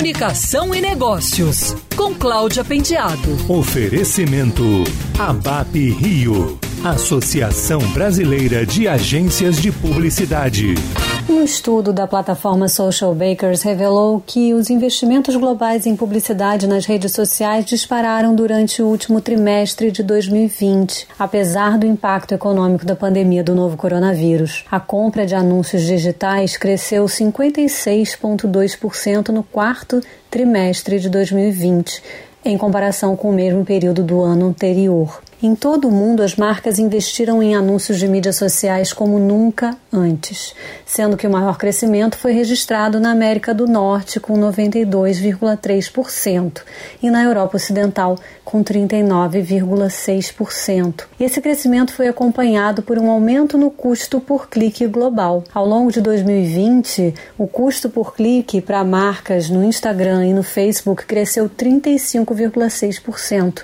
[0.00, 3.36] Comunicação e Negócios, com Cláudia Pendiado.
[3.46, 4.62] Oferecimento
[5.18, 10.74] ABAP Rio, Associação Brasileira de Agências de Publicidade.
[11.30, 17.12] Um estudo da plataforma Social Bakers revelou que os investimentos globais em publicidade nas redes
[17.12, 23.54] sociais dispararam durante o último trimestre de 2020, apesar do impacto econômico da pandemia do
[23.54, 24.64] novo coronavírus.
[24.68, 32.02] A compra de anúncios digitais cresceu 56,2% no quarto trimestre de 2020,
[32.44, 35.22] em comparação com o mesmo período do ano anterior.
[35.42, 40.54] Em todo o mundo, as marcas investiram em anúncios de mídias sociais como nunca antes,
[40.84, 46.60] sendo que o maior crescimento foi registrado na América do Norte, com 92,3%,
[47.02, 51.04] e na Europa Ocidental, com 39,6%.
[51.18, 55.42] Esse crescimento foi acompanhado por um aumento no custo por clique global.
[55.54, 61.06] Ao longo de 2020, o custo por clique para marcas no Instagram e no Facebook
[61.06, 63.62] cresceu 35,6%.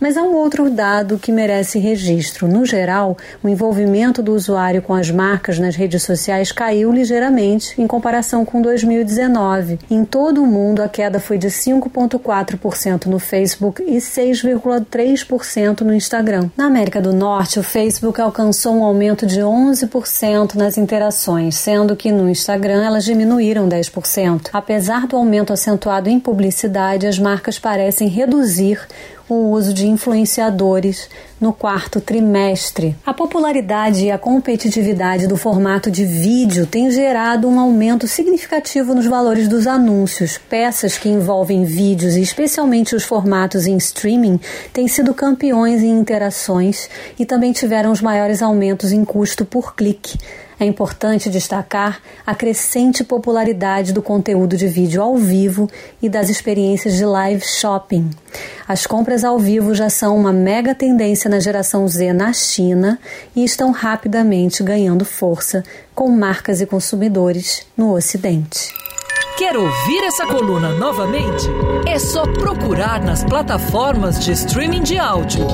[0.00, 2.48] Mas há um outro dado que merece registro.
[2.48, 7.86] No geral, o envolvimento do usuário com as marcas nas redes sociais caiu ligeiramente em
[7.86, 9.78] comparação com 2019.
[9.90, 16.50] Em todo o mundo, a queda foi de 5,4% no Facebook e 6,3% no Instagram.
[16.56, 22.10] Na América do Norte, o Facebook alcançou um aumento de 11% nas interações, sendo que
[22.12, 24.50] no Instagram elas diminuíram 10%.
[24.52, 28.80] Apesar do aumento acentuado em publicidade, as marcas parecem reduzir
[29.28, 31.08] o uso de influenciadores
[31.40, 32.96] no quarto trimestre.
[33.04, 39.06] A popularidade e a competitividade do formato de vídeo tem gerado um aumento significativo nos
[39.06, 40.38] valores dos anúncios.
[40.38, 44.40] Peças que envolvem vídeos e especialmente os formatos em streaming
[44.72, 50.18] têm sido campeões em interações e também tiveram os maiores aumentos em custo por clique.
[50.60, 55.70] É importante destacar a crescente popularidade do conteúdo de vídeo ao vivo
[56.02, 58.10] e das experiências de live shopping.
[58.68, 62.98] As compras ao vivo já são uma mega tendência na geração Z na China
[63.34, 68.70] e estão rapidamente ganhando força com marcas e consumidores no Ocidente.
[69.38, 71.46] Quer ouvir essa coluna novamente?
[71.86, 75.46] É só procurar nas plataformas de streaming de áudio.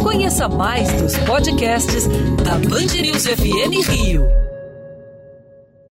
[0.00, 2.06] Conheça mais dos podcasts
[2.44, 4.49] da Band News FM Rio.